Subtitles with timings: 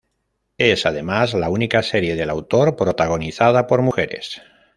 [0.57, 4.41] Es además la única serie del autor protagonizada por mujeres.